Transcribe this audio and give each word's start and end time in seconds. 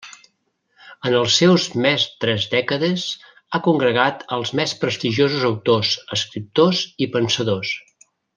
En 1.09 1.17
els 1.17 1.33
seus 1.41 1.65
més 1.85 2.05
tres 2.25 2.47
dècades 2.53 3.03
ha 3.53 3.61
congregat 3.67 4.25
als 4.39 4.55
més 4.61 4.73
prestigiosos 4.85 5.47
autors, 5.51 5.93
escriptors 6.19 6.83
i 7.07 7.11
pensadors. 7.19 7.77